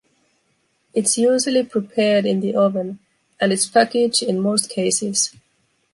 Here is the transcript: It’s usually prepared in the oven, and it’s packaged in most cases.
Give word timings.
It’s 0.95 1.19
usually 1.19 1.61
prepared 1.61 2.25
in 2.25 2.39
the 2.39 2.55
oven, 2.55 2.97
and 3.39 3.53
it’s 3.53 3.69
packaged 3.69 4.23
in 4.23 4.41
most 4.41 4.67
cases. 4.67 5.35